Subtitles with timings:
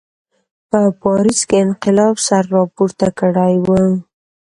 [0.69, 3.67] په پاریس کې انقلاب سر راپورته کړی و.